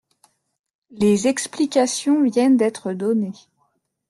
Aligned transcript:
Les 0.89 1.27
explications 1.27 2.23
viennent 2.23 2.57
d’être 2.57 2.91
données. 2.91 3.33